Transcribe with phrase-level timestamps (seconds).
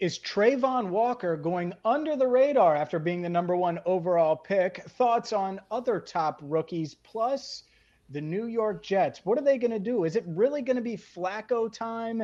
[0.00, 4.84] Is Travon Walker going under the radar after being the number one overall pick?
[4.90, 7.64] Thoughts on other top rookies, plus
[8.08, 9.22] the New York Jets.
[9.24, 10.04] What are they going to do?
[10.04, 12.22] Is it really going to be Flacco time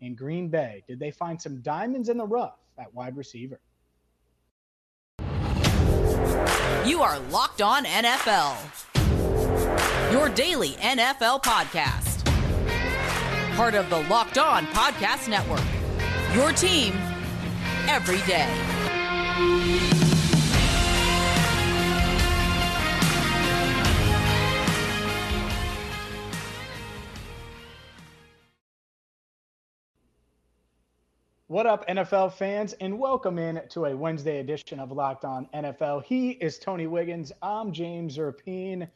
[0.00, 0.84] in Green Bay?
[0.86, 3.60] Did they find some diamonds in the rough at wide receiver?
[6.86, 8.56] You are Locked On NFL,
[10.12, 12.24] your daily NFL podcast.
[13.56, 15.64] Part of the Locked On Podcast Network,
[16.32, 16.94] your team
[17.88, 18.46] every day.
[31.48, 36.04] What up, NFL fans, and welcome in to a Wednesday edition of Locked On NFL.
[36.04, 37.32] He is Tony Wiggins.
[37.40, 38.88] I'm James Rapien.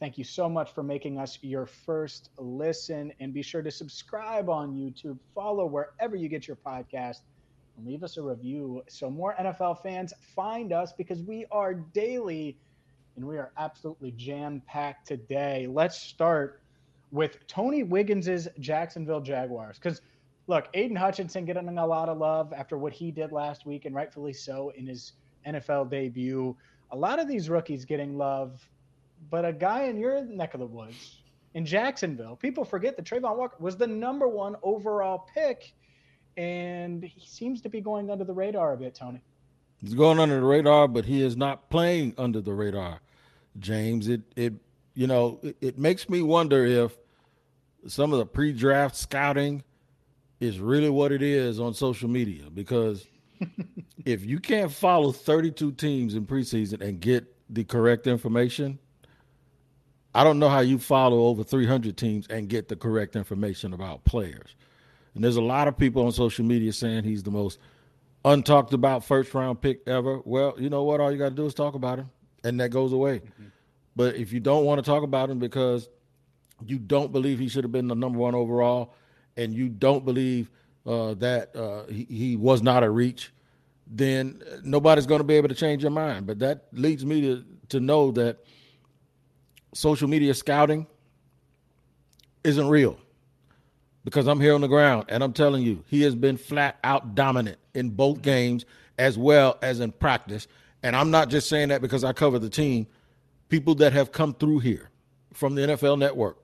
[0.00, 4.48] Thank you so much for making us your first listen, and be sure to subscribe
[4.48, 7.18] on YouTube, follow wherever you get your podcast,
[7.84, 12.58] leave us a review so more NFL fans find us because we are daily
[13.16, 15.66] and we are absolutely jam packed today.
[15.68, 16.62] Let's start
[17.10, 20.00] with Tony Wiggins's Jacksonville Jaguars because
[20.46, 23.94] look, Aidan Hutchinson getting a lot of love after what he did last week, and
[23.94, 25.12] rightfully so in his
[25.46, 26.56] NFL debut.
[26.90, 28.66] A lot of these rookies getting love,
[29.30, 31.22] but a guy in your neck of the woods
[31.54, 35.74] in Jacksonville, people forget that Travon Walker was the number one overall pick,
[36.38, 39.20] and he seems to be going under the radar a bit, Tony.
[39.80, 43.00] He's going under the radar, but he is not playing under the radar,
[43.58, 44.08] James.
[44.08, 44.54] It it
[44.94, 46.96] you know it, it makes me wonder if
[47.86, 49.62] some of the pre-draft scouting
[50.40, 53.06] is really what it is on social media because
[54.04, 58.78] if you can't follow 32 teams in preseason and get the correct information,
[60.14, 64.04] I don't know how you follow over 300 teams and get the correct information about
[64.04, 64.54] players.
[65.18, 67.58] And there's a lot of people on social media saying he's the most
[68.24, 70.20] untalked about first round pick ever.
[70.24, 71.00] Well, you know what?
[71.00, 72.08] All you got to do is talk about him,
[72.44, 73.18] and that goes away.
[73.18, 73.46] Mm-hmm.
[73.96, 75.88] But if you don't want to talk about him because
[76.64, 78.94] you don't believe he should have been the number one overall,
[79.36, 80.52] and you don't believe
[80.86, 83.32] uh, that uh, he, he, was not a reach,
[83.88, 86.28] then nobody's going to be able to change your mind.
[86.28, 88.38] But that leads me to, to know that
[89.74, 90.86] social media scouting
[92.44, 93.00] isn't real
[94.08, 97.14] because I'm here on the ground and I'm telling you, he has been flat out
[97.14, 98.64] dominant in both games
[98.98, 100.48] as well as in practice.
[100.82, 102.86] And I'm not just saying that because I cover the team.
[103.50, 104.88] People that have come through here
[105.34, 106.38] from the NFL network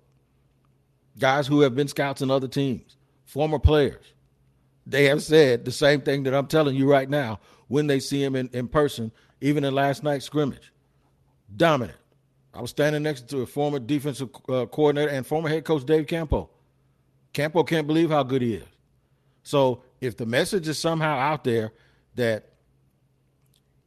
[1.18, 4.12] guys who have been scouts in other teams, former players,
[4.86, 8.22] they have said the same thing that I'm telling you right now when they see
[8.22, 9.10] him in, in person,
[9.40, 10.70] even in last night's scrimmage.
[11.56, 11.96] Dominant.
[12.52, 16.06] I was standing next to a former defensive uh, coordinator and former head coach Dave
[16.06, 16.50] Campo.
[17.34, 18.64] Campo can't believe how good he is.
[19.42, 21.72] So if the message is somehow out there
[22.14, 22.48] that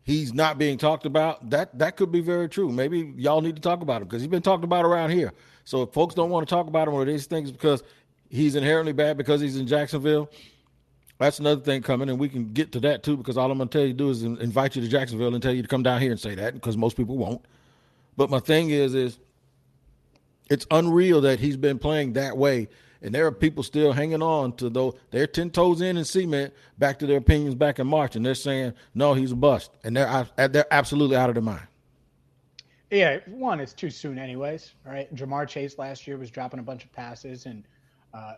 [0.03, 2.71] he's not being talked about, that that could be very true.
[2.71, 5.33] Maybe y'all need to talk about him because he's been talked about around here.
[5.63, 7.83] So if folks don't want to talk about him or these things because
[8.29, 10.29] he's inherently bad because he's in Jacksonville,
[11.17, 13.17] that's another thing coming, and we can get to that too.
[13.17, 15.41] Because all I'm going to tell you to do is invite you to Jacksonville and
[15.41, 17.41] tell you to come down here and say that, because most people won't.
[18.15, 19.17] But my thing is, is
[20.49, 22.67] it's unreal that he's been playing that way,
[23.07, 26.53] and there are people still hanging on to though they're ten toes in and cement
[26.77, 29.95] back to their opinions back in March, and they're saying no, he's a bust, and
[29.95, 31.65] they're they're absolutely out of their mind.
[32.91, 34.73] Yeah, one, it's too soon, anyways.
[34.85, 37.63] Right, Ja'Marr Chase last year was dropping a bunch of passes and
[38.13, 38.33] uh,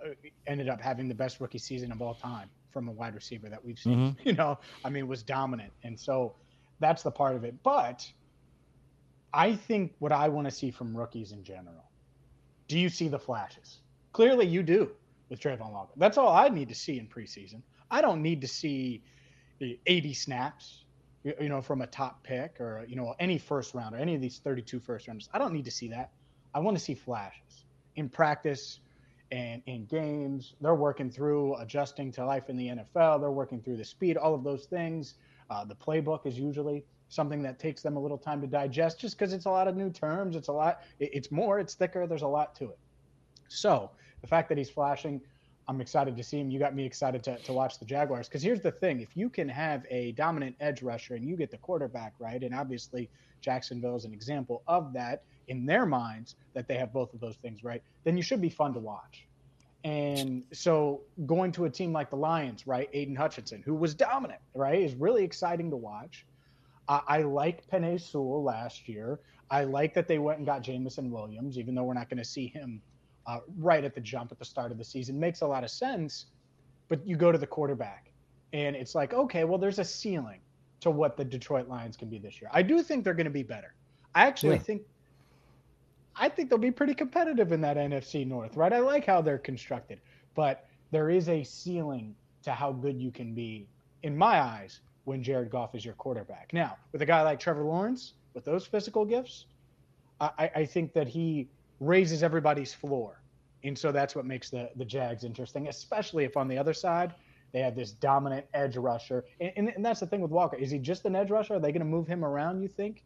[0.45, 3.63] ended up having the best rookie season of all time from a wide receiver that
[3.63, 3.97] we've seen.
[3.97, 4.19] Mm-hmm.
[4.29, 6.35] You know, I mean, was dominant, and so
[6.79, 7.55] that's the part of it.
[7.63, 8.07] But
[9.33, 11.85] I think what I want to see from rookies in general.
[12.67, 13.79] Do you see the flashes?
[14.19, 14.91] Clearly, you do
[15.29, 15.93] with Travon Walker.
[15.95, 17.61] That's all I need to see in preseason.
[17.89, 19.01] I don't need to see
[19.61, 20.83] 80 snaps
[21.23, 24.19] you know, from a top pick or, you know, any first round or any of
[24.21, 25.29] these 32 first rounders.
[25.33, 26.11] I don't need to see that.
[26.53, 27.63] I want to see flashes
[27.95, 28.81] in practice
[29.31, 30.53] and in games.
[30.59, 33.21] They're working through adjusting to life in the NFL.
[33.21, 35.13] They're working through the speed, all of those things.
[35.49, 39.17] Uh, the playbook is usually something that takes them a little time to digest just
[39.17, 40.35] because it's a lot of new terms.
[40.35, 42.05] It's a lot, it's more, it's thicker.
[42.05, 42.79] There's a lot to it.
[43.47, 43.91] So
[44.21, 45.21] the fact that he's flashing,
[45.67, 46.49] I'm excited to see him.
[46.49, 48.27] You got me excited to, to watch the Jaguars.
[48.27, 51.51] Because here's the thing if you can have a dominant edge rusher and you get
[51.51, 53.09] the quarterback right, and obviously
[53.41, 57.35] Jacksonville is an example of that in their minds that they have both of those
[57.37, 59.27] things right, then you should be fun to watch.
[59.83, 64.41] And so going to a team like the Lions, right, Aidan Hutchinson, who was dominant,
[64.53, 66.25] right, is really exciting to watch.
[66.87, 69.19] I like Penei Sewell last year.
[69.51, 72.25] I like that they went and got Jameson Williams, even though we're not going to
[72.25, 72.81] see him
[73.29, 75.19] uh, right at the jump at the start of the season.
[75.19, 76.25] Makes a lot of sense.
[76.87, 78.09] But you go to the quarterback,
[78.51, 80.39] and it's like, okay, well, there's a ceiling
[80.79, 82.49] to what the Detroit Lions can be this year.
[82.51, 83.75] I do think they're going to be better.
[84.15, 84.61] I actually yeah.
[84.63, 84.81] think
[86.15, 88.73] I think they'll be pretty competitive in that NFC North, right?
[88.73, 90.01] I like how they're constructed,
[90.35, 93.67] but there is a ceiling to how good you can be,
[94.01, 96.51] in my eyes, when Jared Goff is your quarterback.
[96.51, 99.45] Now, with a guy like Trevor Lawrence, with those physical gifts,
[100.19, 101.47] I, I think that he
[101.79, 103.18] raises everybody's floor.
[103.63, 107.13] And so that's what makes the, the Jags interesting, especially if on the other side
[107.51, 109.25] they have this dominant edge rusher.
[109.39, 110.55] And, and, and that's the thing with Walker.
[110.55, 111.55] Is he just an edge rusher?
[111.55, 113.03] Are they going to move him around, you think?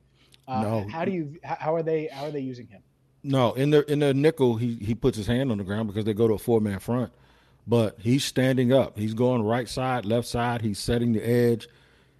[0.48, 0.88] Uh, no.
[0.90, 2.82] How do you how are they how are they using him?
[3.24, 6.04] No, in the in the nickel, he he puts his hand on the ground because
[6.04, 7.14] they go to a four man front.
[7.66, 8.98] But he's standing up.
[8.98, 10.62] He's going right side, left side.
[10.62, 11.70] He's setting the edge.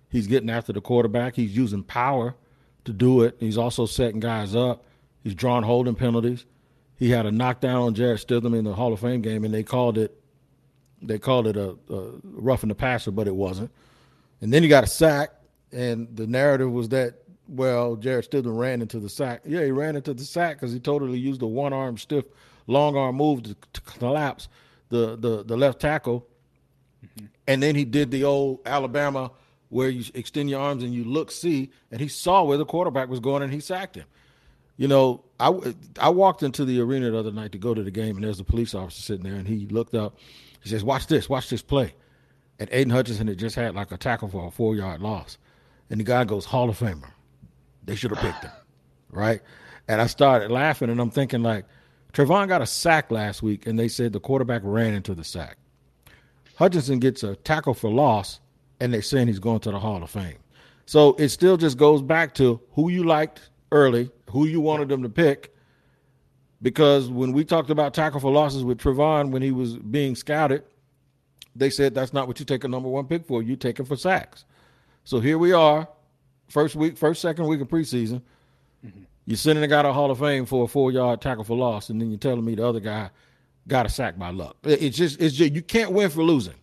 [0.10, 1.36] He's getting after the quarterback.
[1.36, 2.36] He's using power
[2.86, 3.36] to do it.
[3.40, 4.86] He's also setting guys up.
[5.22, 6.46] He's drawing holding penalties.
[7.04, 9.62] He had a knockdown on Jarrett Stidham in the Hall of Fame game, and they
[9.62, 10.18] called it
[11.02, 13.70] they called it a, a roughing the passer, but it wasn't.
[14.40, 15.32] And then he got a sack,
[15.74, 17.16] and the narrative was that
[17.50, 19.42] well, Jarrett Stidham ran into the sack.
[19.46, 22.24] Yeah, he ran into the sack because he totally used a one arm stiff,
[22.68, 24.48] long arm move to, to collapse
[24.88, 26.26] the, the, the left tackle.
[27.06, 27.26] Mm-hmm.
[27.48, 29.30] And then he did the old Alabama
[29.68, 33.10] where you extend your arms and you look, see, and he saw where the quarterback
[33.10, 34.06] was going and he sacked him.
[34.78, 37.92] You know, I, I walked into the arena the other night to go to the
[37.92, 40.18] game, and there's a police officer sitting there, and he looked up.
[40.62, 41.94] He says, Watch this, watch this play.
[42.60, 45.38] And Aidan Hutchinson had just had like a tackle for a four yard loss.
[45.90, 47.12] And the guy goes, Hall of Famer.
[47.84, 48.52] They should have picked him,
[49.12, 49.42] right?
[49.88, 51.66] And I started laughing, and I'm thinking like,
[52.14, 55.58] Travon got a sack last week, and they said the quarterback ran into the sack.
[56.56, 58.40] Hutchinson gets a tackle for loss,
[58.80, 60.38] and they're saying he's going to the Hall of Fame.
[60.86, 65.04] So it still just goes back to who you liked early, who you wanted them
[65.04, 65.56] to pick.
[66.62, 70.64] Because when we talked about tackle for losses with Travon when he was being scouted,
[71.56, 73.44] they said that's not what you take a number one pick for.
[73.44, 74.46] You take it for sacks.
[75.04, 75.88] So here we are,
[76.50, 78.22] first week, first second week of preseason.
[78.84, 79.04] Mm-hmm.
[79.26, 81.90] You're sending a guy to Hall of Fame for a four yard tackle for loss,
[81.90, 83.12] and then you're telling me the other guy
[83.68, 84.58] got a sack by luck.
[84.64, 86.56] It's just it's just you can't win for losing.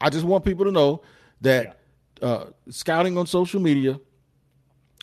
[0.00, 1.02] I just want people to know
[1.42, 1.78] that
[2.20, 2.28] yeah.
[2.28, 4.00] uh, scouting on social media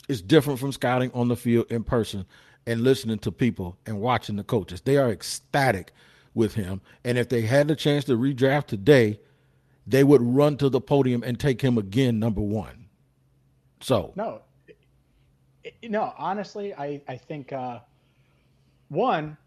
[0.08, 2.26] is different from scouting on the field in person
[2.66, 4.82] and listening to people and watching the coaches.
[4.82, 5.92] They are ecstatic
[6.34, 9.20] with him, and if they had the chance to redraft today,
[9.86, 12.86] they would run to the podium and take him again, number one.
[13.82, 14.42] So no,
[15.84, 16.14] no.
[16.18, 17.80] Honestly, I I think uh,
[18.90, 19.38] one,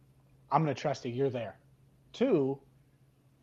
[0.53, 1.57] I'm going to trust that you're there.
[2.13, 2.59] Two,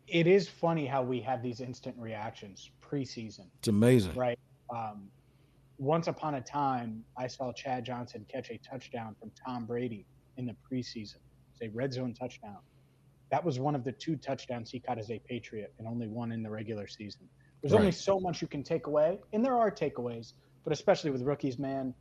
[0.06, 3.46] it is funny how we have these instant reactions preseason.
[3.58, 4.38] It's amazing, right?
[4.70, 5.08] Um,
[5.78, 10.06] once upon a time, I saw Chad Johnson catch a touchdown from Tom Brady
[10.36, 11.16] in the preseason.
[11.52, 12.58] It's a red zone touchdown.
[13.30, 16.32] That was one of the two touchdowns he caught as a Patriot, and only one
[16.32, 17.28] in the regular season.
[17.60, 17.80] There's right.
[17.80, 20.34] only so much you can take away, and there are takeaways
[20.64, 21.94] but especially with rookies, man,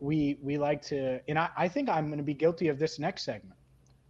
[0.00, 2.98] we we like to, and I, I think I'm going to be guilty of this
[2.98, 3.58] next segment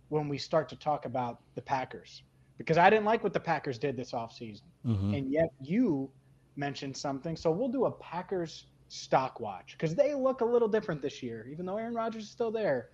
[0.09, 2.23] when we start to talk about the Packers
[2.59, 4.63] because I didn't like what the Packers did this offseason.
[4.85, 5.15] Mm-hmm.
[5.15, 6.11] And yet you
[6.57, 7.37] mentioned something.
[7.37, 11.47] So we'll do a Packers stock watch because they look a little different this year,
[11.51, 12.89] even though Aaron Rodgers is still there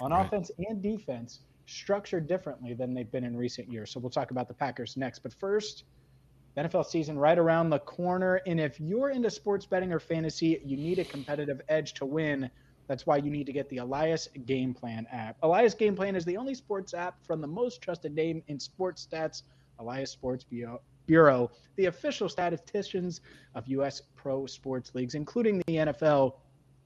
[0.00, 0.24] on right.
[0.24, 3.90] offense and defense, structured differently than they've been in recent years.
[3.90, 5.20] So we'll talk about the Packers next.
[5.20, 5.84] But first,
[6.54, 8.40] the NFL season right around the corner.
[8.46, 12.50] And if you're into sports betting or fantasy, you need a competitive edge to win.
[12.88, 15.36] That's why you need to get the Elias Game Plan app.
[15.42, 19.06] Elias Game Plan is the only sports app from the most trusted name in sports
[19.08, 19.42] stats,
[19.78, 20.44] Elias Sports
[21.10, 23.20] Bureau, the official statisticians
[23.56, 24.00] of U.S.
[24.14, 26.34] pro sports leagues, including the NFL.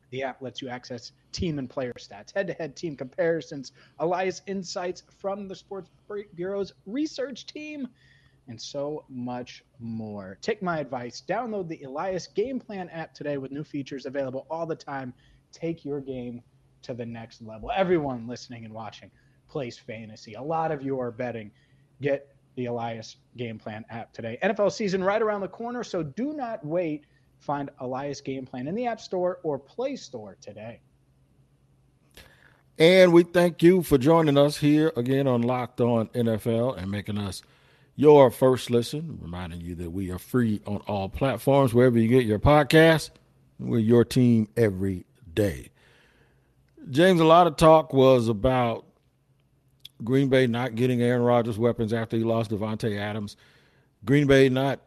[0.09, 4.41] The app lets you access team and player stats, head to head team comparisons, Elias
[4.47, 5.91] insights from the Sports
[6.35, 7.87] Bureau's research team
[8.49, 10.39] and so much more.
[10.41, 11.23] Take my advice.
[11.29, 15.13] Download the Elias Game Plan app today with new features available all the time.
[15.53, 16.41] Take your game
[16.81, 17.71] to the next level.
[17.77, 19.11] Everyone listening and watching
[19.49, 20.33] plays fantasy.
[20.33, 21.51] A lot of you are betting.
[22.01, 24.39] Get the Elias Game Plan app today.
[24.43, 27.07] NFL season right around the corner, so do not wait.
[27.39, 30.81] Find Elias Game Plan in the App Store or Play Store today.
[32.79, 37.19] And we thank you for joining us here again on Locked On NFL and making
[37.19, 37.43] us
[37.97, 42.25] your first listen, reminding you that we are free on all platforms, wherever you get
[42.25, 43.11] your podcast.
[43.61, 45.71] We're your team every day.
[46.91, 48.85] James, a lot of talk was about
[50.03, 53.37] Green Bay not getting Aaron Rodgers weapons after he lost Davante Adams.
[54.05, 54.81] Green Bay not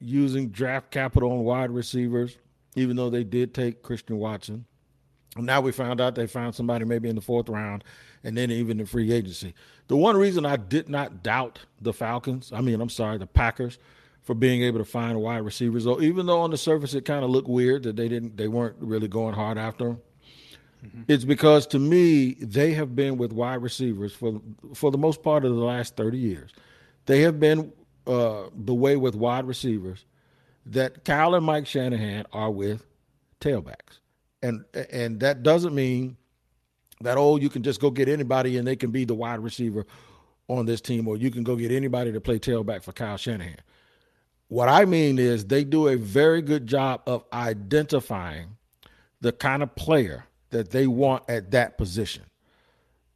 [0.00, 2.36] using draft capital on wide receivers,
[2.76, 4.66] even though they did take Christian Watson.
[5.36, 7.84] And now we found out they found somebody maybe in the fourth round
[8.22, 9.54] and then even in free agency.
[9.88, 13.78] The one reason I did not doubt the Falcons, I mean, I'm sorry, the Packers,
[14.22, 15.86] for being able to find wide receivers.
[15.86, 18.48] Or even though on the surface it kind of looked weird that they didn't, they
[18.48, 20.00] weren't really going hard after them.
[20.84, 21.02] Mm-hmm.
[21.08, 24.40] It's because to me they have been with wide receivers for
[24.74, 26.50] for the most part of the last thirty years.
[27.06, 27.72] They have been
[28.06, 30.04] uh, the way with wide receivers
[30.66, 32.84] that Kyle and Mike Shanahan are with
[33.40, 34.00] tailbacks,
[34.42, 36.16] and and that doesn't mean
[37.00, 39.86] that oh you can just go get anybody and they can be the wide receiver
[40.48, 43.58] on this team, or you can go get anybody to play tailback for Kyle Shanahan.
[44.48, 48.56] What I mean is they do a very good job of identifying
[49.20, 52.22] the kind of player that they want at that position.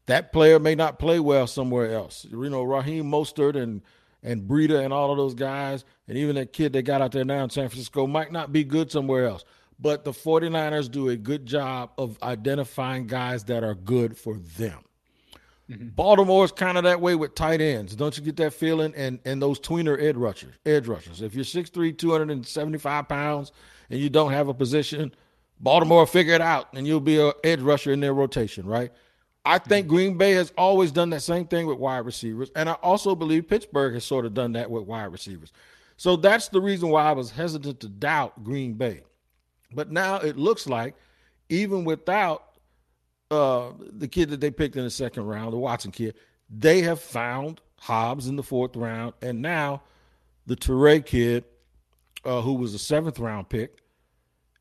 [0.06, 2.26] That player may not play well somewhere else.
[2.30, 3.82] You know, Raheem Mostert and
[4.22, 7.24] and Breida and all of those guys, and even that kid they got out there
[7.24, 9.44] now in San Francisco might not be good somewhere else.
[9.78, 14.80] But the 49ers do a good job of identifying guys that are good for them.
[15.70, 15.88] Mm-hmm.
[15.88, 17.94] Baltimore's kind of that way with tight ends.
[17.94, 18.94] Don't you get that feeling?
[18.96, 21.20] And and those tweener edge rushers, edge rushers.
[21.20, 23.52] If you're 6'3", 275 pounds,
[23.90, 25.14] and you don't have a position–
[25.60, 28.92] Baltimore figure it out, and you'll be an edge rusher in their rotation, right?
[29.44, 32.72] I think Green Bay has always done that same thing with wide receivers, and I
[32.74, 35.52] also believe Pittsburgh has sort of done that with wide receivers.
[35.96, 39.02] So that's the reason why I was hesitant to doubt Green Bay.
[39.72, 40.94] But now it looks like,
[41.48, 42.58] even without
[43.30, 46.14] uh, the kid that they picked in the second round, the Watson kid,
[46.50, 49.82] they have found Hobbs in the fourth round, and now
[50.46, 51.44] the Toure kid,
[52.24, 53.78] uh, who was a seventh round pick,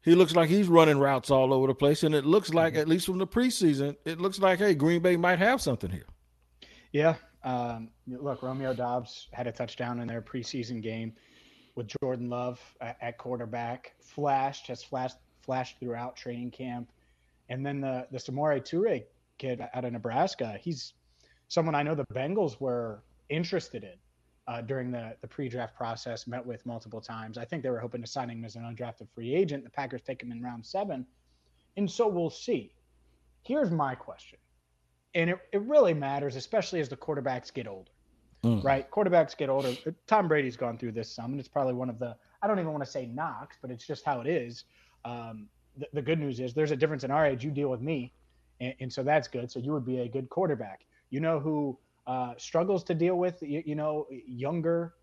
[0.05, 2.81] he looks like he's running routes all over the place, and it looks like, mm-hmm.
[2.81, 6.05] at least from the preseason, it looks like, hey, Green Bay might have something here.
[6.91, 7.15] Yeah.
[7.43, 11.13] Um, look, Romeo Doubs had a touchdown in their preseason game
[11.73, 13.93] with Jordan Love at, quarterback.
[13.99, 16.91] Flashed, has flashed, flashed throughout training camp,
[17.49, 19.03] and then the the Samori Toure
[19.37, 20.57] kid out of Nebraska.
[20.61, 20.93] He's
[21.47, 23.93] someone I know the Bengals were interested in
[24.47, 27.37] uh, during the, the pre-draft process, met with multiple times.
[27.37, 29.63] I think they were hoping to sign him as an undrafted free agent.
[29.63, 31.05] The Packers take him in round seven.
[31.77, 32.71] And so we'll see.
[33.41, 34.39] Here's my question.
[35.13, 37.91] And it, it really matters, especially as the quarterbacks get older,
[38.43, 38.63] mm.
[38.63, 38.89] right?
[38.91, 39.73] Quarterbacks get older.
[40.07, 42.71] Tom Brady's gone through this some, and it's probably one of the, I don't even
[42.71, 44.65] want to say knocks, but it's just how it is.
[45.05, 45.47] Um,
[45.77, 47.43] the, the, good news is there's a difference in our age.
[47.43, 48.13] You deal with me.
[48.59, 49.51] And, and so that's good.
[49.51, 50.85] So you would be a good quarterback.
[51.09, 54.93] You know who uh, struggles to deal with, you, you know, younger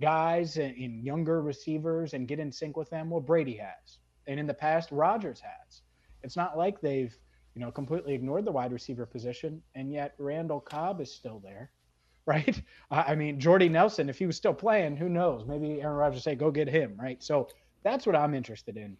[0.00, 3.10] guys and, and, younger receivers and get in sync with them.
[3.10, 5.82] Well, Brady has, and in the past, Rodgers has.
[6.22, 7.16] It's not like they've,
[7.54, 11.70] you know, completely ignored the wide receiver position, and yet Randall Cobb is still there,
[12.26, 12.60] right?
[12.90, 15.44] I mean, Jordy Nelson, if he was still playing, who knows?
[15.46, 17.22] Maybe Aaron Rodgers say, "Go get him," right?
[17.22, 17.48] So
[17.82, 18.96] that's what I'm interested in.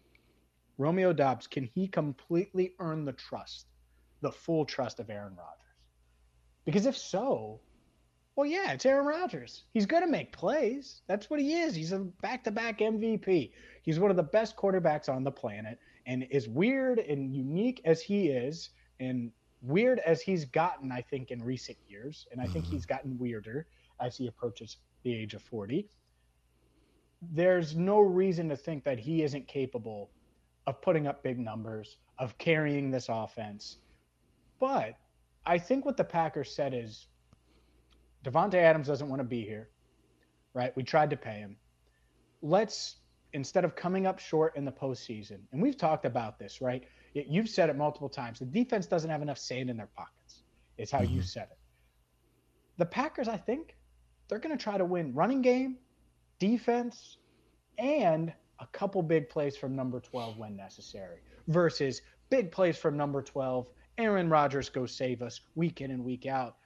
[0.77, 3.67] Romeo Doubs, can he completely earn the trust,
[4.21, 5.64] the full trust of Aaron Rodgers?
[6.65, 7.59] Because if so,
[8.35, 9.63] well, yeah, it's Aaron Rodgers.
[9.73, 11.01] He's going to make plays.
[11.07, 11.73] That's what he is.
[11.73, 13.51] He's a back to back MVP.
[13.83, 15.79] He's one of the best quarterbacks on the planet.
[16.05, 19.31] And as weird and unique as he is, and
[19.61, 22.75] weird as he's gotten, I think, in recent years, and I think mm-hmm.
[22.75, 23.67] he's gotten weirder
[24.01, 25.87] as he approaches the age of 40,
[27.31, 30.09] there's no reason to think that he isn't capable
[30.67, 33.77] of putting up big numbers, of carrying this offense.
[34.59, 34.95] But
[35.45, 37.07] I think what the Packers said is
[38.23, 39.69] Davante Adams doesn't want to be here,
[40.53, 40.75] right?
[40.75, 41.57] We tried to pay him.
[42.41, 42.97] Let's
[43.33, 46.83] instead of coming up short in the postseason, and we've talked about this, right?
[47.13, 48.39] You've said it multiple times.
[48.39, 50.43] The defense doesn't have enough sand in their pockets.
[50.77, 51.15] Is how mm-hmm.
[51.15, 51.57] you said it.
[52.77, 53.75] The Packers, I think,
[54.27, 55.77] they're going to try to win running game,
[56.39, 57.17] defense,
[57.77, 63.21] and a couple big plays from number 12 when necessary versus big plays from number
[63.21, 66.57] 12 Aaron Rodgers go save us week in and week out.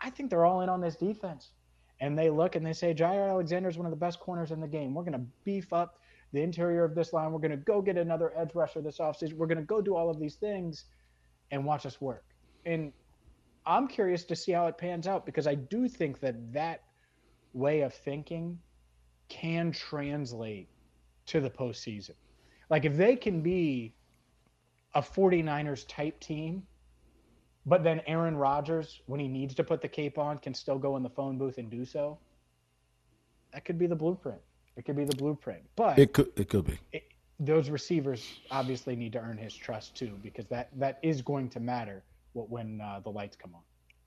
[0.00, 1.50] I think they're all in on this defense.
[2.00, 4.60] And they look and they say, Jaire Alexander is one of the best corners in
[4.60, 4.94] the game.
[4.94, 5.98] We're going to beef up
[6.32, 7.32] the interior of this line.
[7.32, 9.34] We're going to go get another edge rusher this offseason.
[9.34, 10.84] We're going to go do all of these things
[11.50, 12.24] and watch us work.
[12.66, 12.92] And
[13.64, 16.82] I'm curious to see how it pans out because I do think that that
[17.52, 18.58] way of thinking
[19.28, 20.68] can translate
[21.26, 22.14] to the postseason.
[22.70, 23.95] Like if they can be
[24.96, 26.62] a 49ers type team,
[27.66, 30.96] but then Aaron Rodgers, when he needs to put the cape on, can still go
[30.96, 32.18] in the phone booth and do so.
[33.52, 34.40] That could be the blueprint.
[34.76, 35.62] It could be the blueprint.
[35.76, 36.78] But it could it could be.
[36.92, 37.04] It,
[37.38, 41.60] those receivers obviously need to earn his trust too, because that that is going to
[41.60, 43.60] matter what, when uh, the lights come on.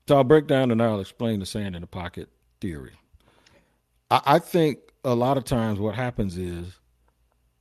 [0.08, 2.28] So I'll break down and I'll explain the sand in the pocket
[2.60, 2.94] theory.
[4.10, 6.79] I, I think a lot of times what happens is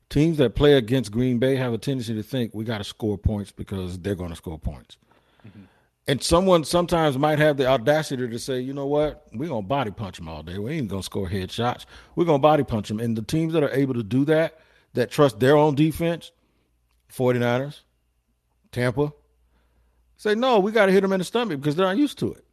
[0.10, 3.18] teams that play against Green Bay have a tendency to think we got to score
[3.18, 4.98] points because they're going to score points.
[5.48, 5.64] Mm-hmm.
[6.08, 9.68] And someone sometimes might have the audacity to say, you know what, we're going to
[9.68, 10.58] body punch them all day.
[10.58, 11.86] We ain't going to score headshots.
[12.16, 13.00] We're going to body punch them.
[13.00, 14.60] And the teams that are able to do that,
[14.94, 16.32] that trust their own defense,
[17.14, 17.82] 49ers,
[18.72, 19.14] Tampa,
[20.18, 22.34] say, no, we got to hit them in the stomach because they're not used to
[22.34, 22.44] it.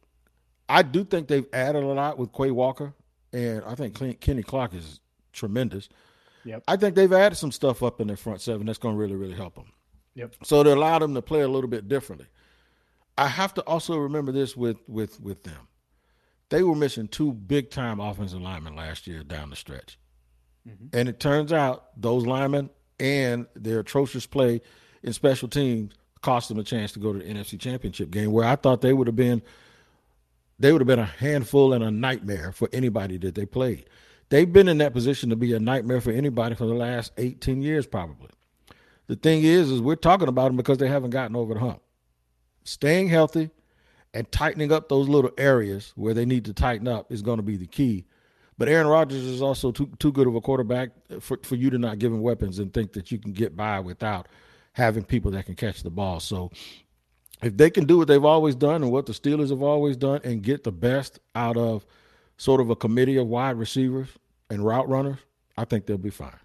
[0.69, 2.93] I do think they've added a lot with Quay Walker,
[3.33, 4.99] and I think Kenny Clark is
[5.33, 5.89] tremendous.
[6.47, 6.63] Yep.
[6.67, 9.15] I think they've added some stuff up in their front seven that's going to really,
[9.15, 9.71] really help them.
[10.15, 10.35] Yep.
[10.43, 12.27] So to allow them to play a little bit differently.
[13.17, 15.67] I have to also remember this with with with them.
[16.49, 19.97] They were missing two big time offensive linemen last year down the stretch.
[20.67, 20.87] Mm-hmm.
[20.93, 24.61] And it turns out those linemen and their atrocious play
[25.03, 28.45] in special teams cost them a chance to go to the NFC Championship game where
[28.45, 29.41] I thought they would have been
[30.59, 33.89] they would have been a handful and a nightmare for anybody that they played.
[34.29, 37.61] They've been in that position to be a nightmare for anybody for the last 18
[37.61, 38.29] years, probably.
[39.07, 41.81] The thing is, is we're talking about them because they haven't gotten over the hump.
[42.65, 43.51] Staying healthy
[44.13, 47.43] and tightening up those little areas where they need to tighten up is going to
[47.43, 48.05] be the key.
[48.57, 50.89] But Aaron Rodgers is also too too good of a quarterback
[51.21, 53.79] for, for you to not give him weapons and think that you can get by
[53.79, 54.27] without
[54.73, 56.19] having people that can catch the ball.
[56.19, 56.51] So
[57.41, 60.21] if they can do what they've always done and what the Steelers have always done
[60.23, 61.85] and get the best out of–
[62.37, 64.09] sort of a committee of wide receivers
[64.49, 65.19] and route runners,
[65.57, 66.39] I think they'll be fine.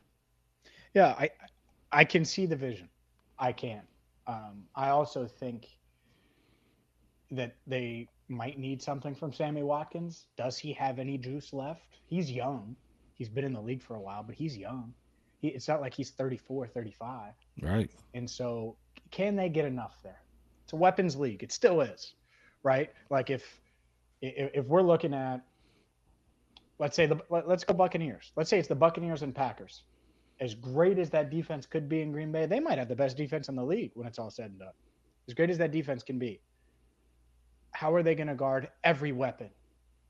[0.95, 1.31] Yeah, I
[1.91, 2.89] I can see the vision.
[3.39, 3.83] I can.
[4.27, 5.69] Um, I also think
[7.31, 10.27] that they might need something from Sammy Watkins.
[10.37, 11.83] Does he have any juice left?
[12.07, 12.77] He's young.
[13.15, 14.93] He's been in the league for a while, but he's young.
[15.39, 17.33] He, it's not like he's 34, 35.
[17.61, 17.91] Right.
[18.15, 18.77] And so,
[19.11, 20.21] can they get enough there?
[20.65, 21.43] It's a weapons league.
[21.43, 22.15] It still is,
[22.63, 22.91] right?
[23.11, 23.61] Like if
[24.21, 25.45] if, if we're looking at
[26.83, 28.33] let's say the let's go Buccaneers.
[28.35, 29.85] Let's say it's the Buccaneers and Packers.
[30.41, 33.17] As great as that defense could be in Green Bay, they might have the best
[33.17, 34.73] defense in the league when it's all said and done.
[35.29, 36.41] As great as that defense can be,
[37.71, 39.49] how are they going to guard every weapon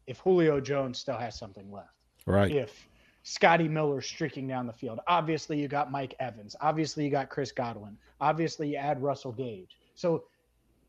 [0.07, 1.93] if Julio Jones still has something left?
[2.25, 2.51] Right.
[2.51, 2.89] If
[3.23, 5.01] Scotty Miller streaking down the field.
[5.07, 6.57] Obviously, you got Mike Evans.
[6.63, 7.99] Obviously, you got Chris Godwin.
[8.21, 9.77] Obviously, you add Russell Gage.
[9.95, 10.25] So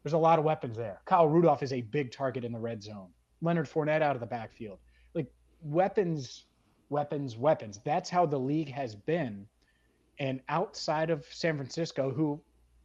[0.02, 1.02] there's a lot of weapons there.
[1.04, 3.10] Kyle Rudolph is a big target in the red zone.
[3.42, 4.80] Leonard Fournette out of the backfield
[5.64, 6.46] weapons,
[6.90, 7.80] weapons, weapons.
[7.84, 9.48] That's how the league has been.
[10.20, 12.40] And outside of San Francisco, who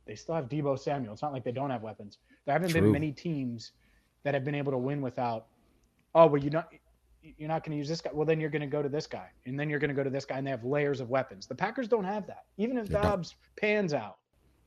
[0.09, 1.13] they still have Deebo Samuel.
[1.13, 2.19] It's not like they don't have weapons.
[2.47, 2.81] There haven't True.
[2.81, 3.73] been many teams
[4.25, 5.47] that have been able to win without.
[6.15, 6.73] Oh, well, you're not
[7.23, 8.11] you're not going to use this guy.
[8.15, 10.03] Well, then you're going to go to this guy, and then you're going to go
[10.03, 11.47] to this guy, and they have layers of weapons.
[11.47, 12.45] The Packers don't have that.
[12.57, 14.17] Even if Doubs pans out,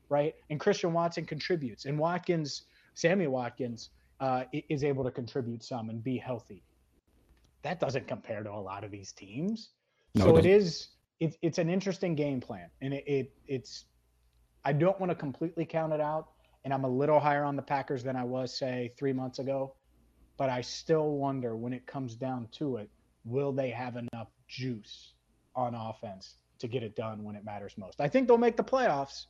[0.08, 2.62] right, and Christian Watson contributes, and Watkins,
[2.94, 6.62] Sammy Watkins, uh, is able to contribute some and be healthy
[7.62, 9.70] that doesn't compare to a lot of these teams.
[10.14, 10.88] No, so it, it is
[11.20, 13.86] it's it's an interesting game plan, and it, it it's
[14.64, 16.28] I don't want to completely count it out,
[16.64, 19.74] and I'm a little higher on the Packers than I was say three months ago,
[20.36, 22.90] but I still wonder when it comes down to it,
[23.24, 25.14] will they have enough juice
[25.54, 28.00] on offense to get it done when it matters most?
[28.00, 29.26] I think they'll make the playoffs,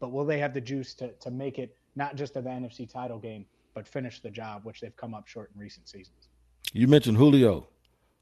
[0.00, 2.90] but will they have the juice to to make it not just to the NFC
[2.90, 6.28] title game, but finish the job, which they've come up short in recent seasons?
[6.76, 7.66] You mentioned Julio.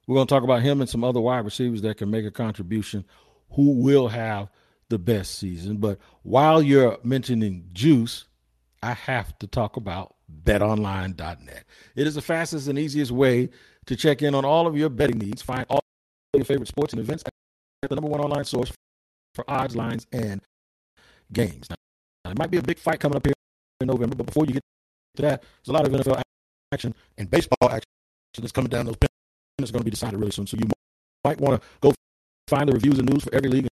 [0.07, 2.31] We're going to talk about him and some other wide receivers that can make a
[2.31, 3.05] contribution
[3.51, 4.49] who will have
[4.91, 5.79] the best season.
[5.79, 8.27] But while you're mentioning juice,
[8.81, 10.15] I have to talk about
[10.45, 11.65] betonline.net.
[11.97, 13.49] It is the fastest and easiest way
[13.87, 15.43] to check in on all of your betting needs.
[15.43, 15.81] Find all
[16.33, 17.25] your favorite sports and events
[17.83, 18.71] at the number one online source
[19.35, 20.41] for odds, lines, and
[21.33, 21.69] games.
[21.69, 21.77] Now,
[22.25, 23.35] there might be a big fight coming up here
[23.81, 24.63] in November, but before you get
[25.17, 26.23] to that, there's a lot of NFL
[26.73, 27.94] action and baseball action
[28.43, 30.47] that's coming down those pins are going to be decided really soon.
[30.47, 30.69] So you
[31.25, 31.95] might want to go
[32.49, 33.69] find the reviews and news for every league,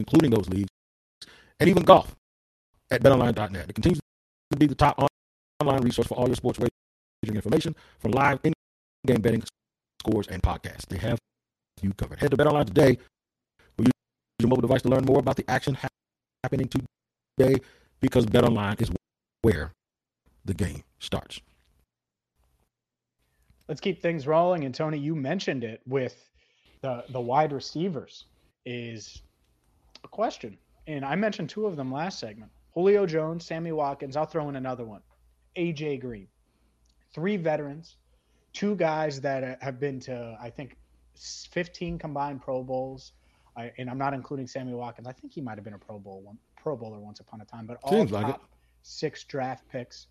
[0.00, 0.68] including those leagues,
[1.60, 2.14] and even golf
[2.90, 3.68] at betonline.net.
[3.68, 4.00] It continues
[4.50, 4.98] to be the top
[5.60, 9.42] online resource for all your sports wagering information from live in-game betting,
[10.00, 10.86] scores, and podcasts.
[10.86, 11.18] They have
[11.82, 12.20] you covered.
[12.20, 12.98] Head to BetOnline today
[14.36, 15.76] use your mobile device to learn more about the action
[16.42, 16.68] happening
[17.38, 17.60] today
[18.00, 18.90] because BetOnline is
[19.42, 19.72] where
[20.44, 21.40] the game starts
[23.68, 24.64] let's keep things rolling.
[24.64, 26.30] And Tony, you mentioned it with
[26.82, 28.24] the the wide receivers
[28.64, 29.22] is
[30.04, 34.16] a question, and I mentioned two of them last segment: Julio Jones, Sammy Watkins.
[34.16, 35.00] I'll throw in another one,
[35.56, 36.28] AJ Green.
[37.12, 37.96] Three veterans,
[38.52, 40.76] two guys that have been to I think
[41.16, 43.12] 15 combined Pro Bowls.
[43.56, 45.06] I, and I'm not including Sammy Watkins.
[45.08, 47.44] I think he might have been a Pro Bowl one, Pro Bowler once upon a
[47.46, 48.40] time, but all Seems top like
[48.82, 50.08] six draft picks.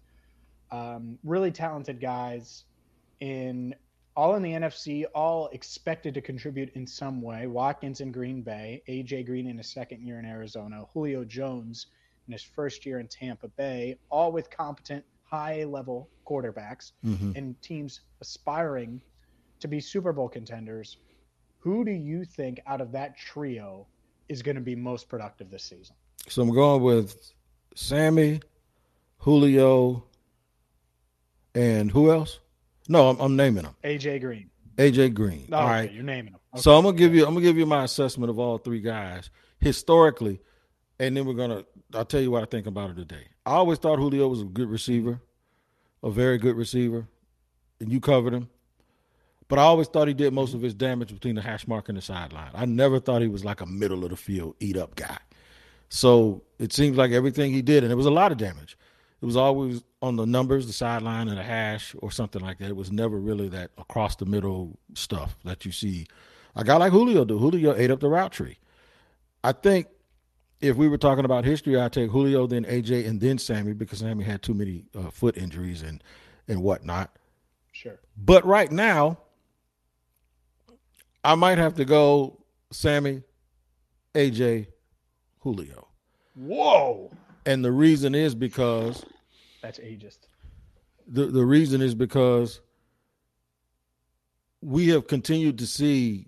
[0.71, 2.63] Um, really talented guys
[3.19, 3.75] in
[4.15, 7.47] all in the NFC, all expected to contribute in some way.
[7.47, 11.88] Watkins in Green Bay, AJ Green in his second year in Arizona, Julio Jones
[12.28, 17.32] in his first year in Tampa Bay, all with competent high level quarterbacks mm-hmm.
[17.36, 19.01] and teams aspiring
[19.60, 20.97] to be Super Bowl contenders.
[21.60, 23.88] Who do you think out of that trio
[24.30, 25.95] is going to be most productive this season?
[26.28, 27.34] So I'm going with
[27.75, 28.39] Sammy,
[29.19, 30.06] Julio,
[31.54, 32.39] and who else?
[32.88, 33.76] No, I'm, I'm naming them.
[33.84, 34.50] AJ Green.
[34.78, 35.48] AJ Green.
[35.52, 36.41] Oh, all okay, right, you're naming them.
[36.54, 36.62] Okay.
[36.62, 39.30] So I'm gonna give you I'm gonna give you my assessment of all three guys
[39.60, 40.39] historically,
[41.00, 43.28] and then we're gonna I'll tell you what I think about it today.
[43.45, 45.21] I always thought Julio was a good receiver,
[46.04, 47.08] a very good receiver,
[47.80, 48.50] and you covered him.
[49.48, 51.98] But I always thought he did most of his damage between the hash mark and
[51.98, 52.50] the sideline.
[52.56, 55.17] I never thought he was like a middle of the field eat up guy.
[55.89, 58.78] So it seems like everything he did, and it was a lot of damage.
[59.25, 62.69] It was always on the numbers, the sideline, and the hash, or something like that.
[62.69, 66.05] It was never really that across the middle stuff that you see.
[66.55, 67.39] A guy like Julio do.
[67.39, 68.59] Julio ate up the route tree.
[69.43, 69.88] I think
[70.61, 73.97] if we were talking about history, I'd take Julio, then AJ, and then Sammy because
[73.97, 76.03] Sammy had too many uh, foot injuries and
[76.47, 77.17] and whatnot.
[77.71, 77.99] Sure.
[78.15, 79.17] But right now,
[81.23, 83.23] I might have to go Sammy,
[84.13, 84.67] AJ,
[85.39, 85.88] Julio.
[86.35, 87.11] Whoa.
[87.47, 89.03] And the reason is because
[89.65, 90.19] that's ageist.
[91.08, 92.62] The the reason is because
[94.62, 96.28] we have continued to see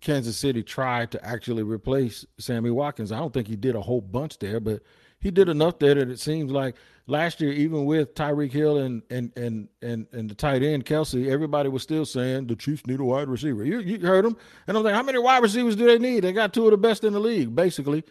[0.00, 3.12] Kansas City try to actually replace Sammy Watkins.
[3.12, 4.82] I don't think he did a whole bunch there, but
[5.18, 9.02] he did enough there that it seems like last year, even with Tyreek Hill and
[9.10, 13.00] and and and and the tight end Kelce, everybody was still saying the Chiefs need
[13.00, 13.64] a wide receiver.
[13.64, 16.24] You you heard them, and I'm like, how many wide receivers do they need?
[16.24, 18.04] They got two of the best in the league, basically.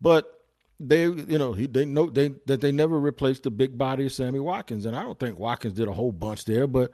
[0.00, 0.43] But
[0.80, 4.12] they, you know, he they know they that they never replaced the big body of
[4.12, 6.90] Sammy Watkins, and I don't think Watkins did a whole bunch there, but.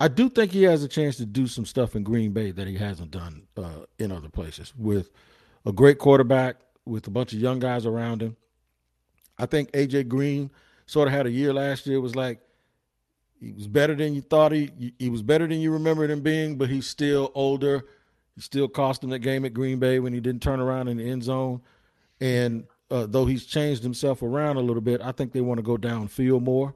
[0.00, 2.66] I do think he has a chance to do some stuff in Green Bay that
[2.66, 5.12] he hasn't done uh, in other places with
[5.64, 8.36] a great quarterback, with a bunch of young guys around him.
[9.38, 10.50] I think AJ Green
[10.86, 12.00] sort of had a year last year.
[12.00, 12.40] Was like
[13.40, 16.56] he was better than you thought he he was better than you remembered him being,
[16.56, 17.84] but he's still older.
[18.34, 20.96] He still cost him the game at Green Bay when he didn't turn around in
[20.96, 21.62] the end zone.
[22.20, 25.62] And uh, though he's changed himself around a little bit, I think they want to
[25.62, 26.74] go downfield more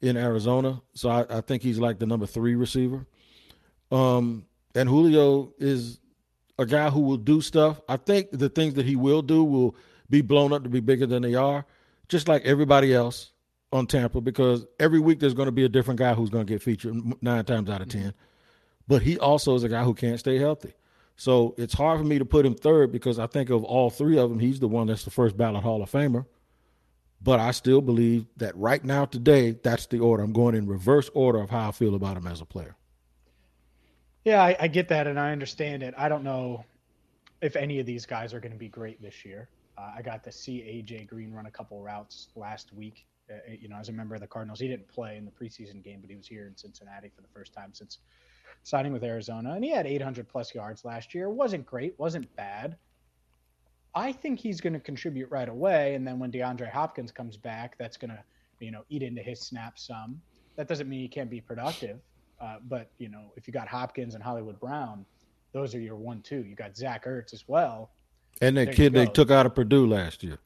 [0.00, 0.82] in Arizona.
[0.94, 3.06] So I, I think he's like the number three receiver.
[3.90, 6.00] Um, and Julio is
[6.58, 7.80] a guy who will do stuff.
[7.88, 9.76] I think the things that he will do will
[10.08, 11.64] be blown up to be bigger than they are
[12.12, 13.32] just like everybody else
[13.72, 16.52] on Tampa, because every week there's going to be a different guy who's going to
[16.52, 18.12] get featured nine times out of 10.
[18.86, 20.74] But he also is a guy who can't stay healthy.
[21.16, 24.18] So it's hard for me to put him third because I think of all three
[24.18, 26.26] of them, he's the one that's the first ballot Hall of Famer.
[27.22, 30.24] But I still believe that right now, today, that's the order.
[30.24, 32.74] I'm going in reverse order of how I feel about him as a player.
[34.24, 35.94] Yeah, I, I get that and I understand it.
[35.96, 36.64] I don't know
[37.40, 39.48] if any of these guys are going to be great this year.
[39.78, 43.06] Uh, I got to see AJ Green run a couple routes last week.
[43.30, 45.82] Uh, you know, as a member of the Cardinals, he didn't play in the preseason
[45.82, 47.98] game, but he was here in Cincinnati for the first time since
[48.62, 51.28] signing with Arizona, and he had 800 plus yards last year.
[51.30, 52.76] wasn't great, wasn't bad.
[53.94, 57.76] I think he's going to contribute right away, and then when DeAndre Hopkins comes back,
[57.78, 58.22] that's going to
[58.60, 60.20] you know eat into his snaps some.
[60.56, 61.98] That doesn't mean he can't be productive,
[62.40, 65.04] uh, but you know if you got Hopkins and Hollywood Brown,
[65.52, 66.44] those are your one two.
[66.44, 67.90] You got Zach Ertz as well
[68.40, 70.38] and that there kid they took out of Purdue last year.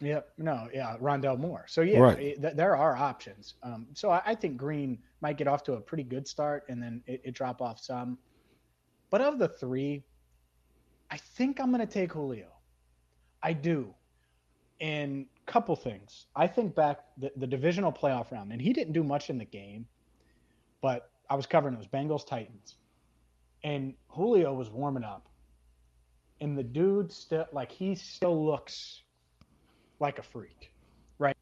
[0.00, 0.32] Yep.
[0.38, 0.68] No.
[0.72, 0.96] Yeah.
[1.00, 1.64] Rondale Moore.
[1.68, 2.18] So yeah, right.
[2.18, 3.54] it, th- there are options.
[3.62, 6.82] Um, so I, I, think Green might get off to a pretty good start and
[6.82, 8.18] then it, it drop off some.
[9.10, 10.04] But of the three,
[11.10, 12.48] I think I'm going to take Julio.
[13.42, 13.94] I do.
[14.80, 16.26] And couple things.
[16.34, 19.44] I think back the, the divisional playoff round, and he didn't do much in the
[19.44, 19.86] game,
[20.82, 22.74] but I was covering those Bengals Titans,
[23.62, 25.28] and Julio was warming up
[26.40, 29.02] and the dude still like he still looks
[30.00, 30.72] like a freak,
[31.18, 31.36] right?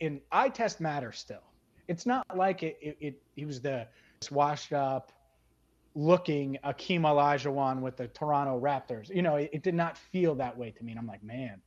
[0.00, 1.42] And I test matter still.
[1.88, 2.78] It's not like it.
[2.80, 3.86] It, it he was the
[4.30, 5.12] washed up,
[5.94, 9.14] looking Akeem Olajuwon with the Toronto Raptors.
[9.14, 10.92] You know, it, it did not feel that way to me.
[10.92, 11.60] And I'm like, man,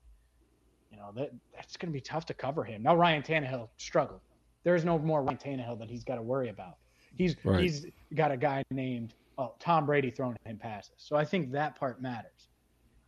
[0.91, 2.83] you know that that's going to be tough to cover him.
[2.83, 4.21] Now Ryan Tannehill struggled.
[4.63, 6.77] There is no more Ryan Tannehill that he's got to worry about.
[7.15, 7.61] He's right.
[7.61, 10.93] he's got a guy named oh, Tom Brady throwing him passes.
[10.97, 12.49] So I think that part matters.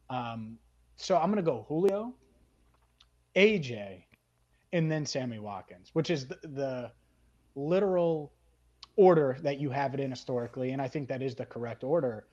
[0.09, 0.57] Um,
[0.95, 2.13] so I'm going to go Julio,
[3.37, 4.03] AJ,
[4.73, 6.91] and then Sammy Watkins, which is the, the
[7.55, 8.33] literal
[8.95, 10.71] order that you have it in historically.
[10.71, 12.25] And I think that is the correct order.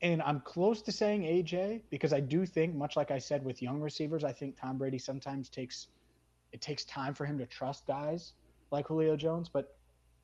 [0.00, 3.60] And I'm close to saying AJ because I do think, much like I said with
[3.60, 5.88] young receivers, I think Tom Brady sometimes takes
[6.52, 8.34] it takes time for him to trust guys
[8.70, 9.48] like Julio Jones.
[9.48, 9.74] But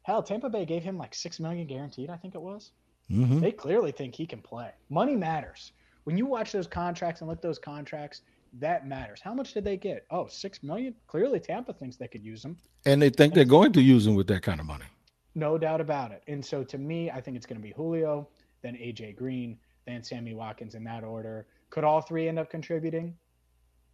[0.03, 2.73] hell, Tampa Bay gave him like six million guaranteed, I think it was.
[3.11, 3.41] Mm-hmm.
[3.41, 4.71] They clearly think he can play.
[4.91, 5.73] Money matters
[6.09, 8.23] when you watch those contracts and look those contracts,
[8.55, 9.21] that matters.
[9.21, 10.07] How much did they get?
[10.11, 10.95] Oh, six million.
[11.07, 14.15] Clearly, Tampa thinks they could use them, and they think they're going to use them
[14.15, 14.87] with that kind of money.
[15.35, 16.23] No doubt about it.
[16.27, 18.29] And so, to me, I think it's going to be Julio,
[18.63, 21.47] then AJ Green, then Sammy Watkins in that order.
[21.71, 23.15] Could all three end up contributing?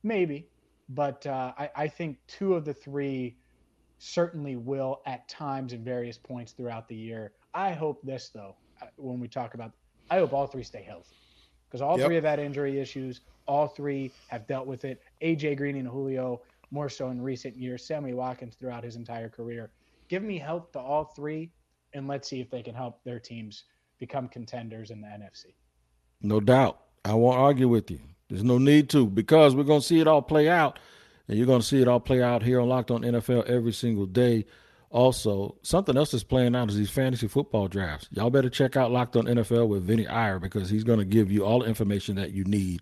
[0.03, 0.49] Maybe,
[0.89, 3.37] but uh, I, I think two of the three
[3.99, 7.33] certainly will at times and various points throughout the year.
[7.55, 9.73] I hope this though, uh, when we talk about,
[10.11, 11.17] I hope all three stay healthy
[11.69, 12.07] because all yep.
[12.07, 13.23] three have had injury issues.
[13.47, 15.03] All three have dealt with it.
[15.23, 17.87] AJ Green and Julio more so in recent years.
[17.87, 19.71] Sammy Watkins throughout his entire career.
[20.09, 21.51] Give me help to all three,
[21.93, 23.65] and let's see if they can help their teams
[23.99, 25.55] become contenders in the NFC.
[26.21, 26.81] No doubt.
[27.05, 28.01] I won't argue with you.
[28.29, 30.79] There's no need to because we're going to see it all play out,
[31.29, 33.73] and you're going to see it all play out here on Locked On NFL every
[33.73, 34.47] single day.
[34.91, 38.09] Also, something else that's playing out is these fantasy football drafts.
[38.13, 41.31] Y'all better check out Locked On NFL with Vinnie Iyer because he's going to give
[41.31, 42.81] you all the information that you need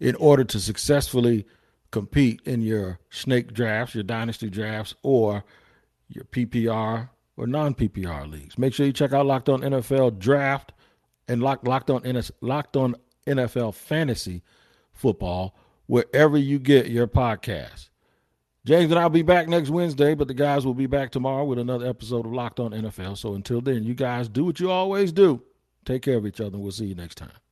[0.00, 1.46] in order to successfully
[1.90, 5.44] compete in your snake drafts, your dynasty drafts, or
[6.08, 8.58] your PPR or non PPR leagues.
[8.58, 10.72] Make sure you check out Locked On NFL Draft
[11.28, 12.02] and Locked, Locked on
[12.40, 14.42] Locked On NFL Fantasy
[14.92, 17.88] Football wherever you get your podcast.
[18.64, 21.58] James and I'll be back next Wednesday, but the guys will be back tomorrow with
[21.58, 23.18] another episode of Locked On NFL.
[23.18, 25.42] So until then, you guys do what you always do.
[25.84, 27.43] Take care of each other, and we'll see you next time.